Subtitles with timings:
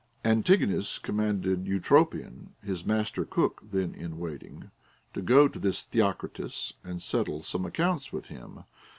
[0.25, 4.71] Antigonus commanded Entropion his master cook (then in waiting)
[5.13, 8.63] to go to this Theocritus and settle some accounts with him.